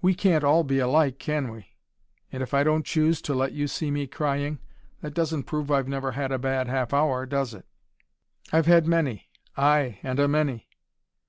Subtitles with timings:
[0.00, 1.70] "We can't all be alike, can we?
[2.30, 4.60] And if I don't choose to let you see me crying,
[5.00, 7.66] that doesn't prove I've never had a bad half hour, does it?
[8.52, 10.68] I've had many ay, and a many."